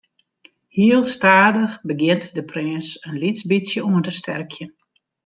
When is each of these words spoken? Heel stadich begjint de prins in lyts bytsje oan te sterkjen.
Heel 0.67 1.05
stadich 1.05 1.79
begjint 1.83 2.23
de 2.35 2.43
prins 2.51 2.87
in 3.07 3.19
lyts 3.21 3.43
bytsje 3.49 3.81
oan 3.89 4.03
te 4.05 4.11
sterkjen. 4.19 4.69